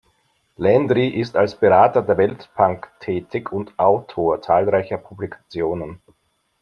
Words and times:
Landry 0.57 1.09
ist 1.09 1.35
als 1.35 1.53
Berater 1.53 2.01
der 2.01 2.17
Weltbank 2.17 2.89
tätig 3.01 3.51
und 3.51 3.77
Autor 3.77 4.41
zahlreicher 4.41 4.97
Publikationen. 4.97 6.01